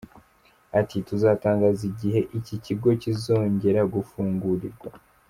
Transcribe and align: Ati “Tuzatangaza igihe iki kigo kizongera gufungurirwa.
Ati 0.79 0.97
“Tuzatangaza 1.07 1.81
igihe 1.91 2.19
iki 2.39 2.55
kigo 2.65 2.89
kizongera 3.01 3.81
gufungurirwa. 3.93 4.89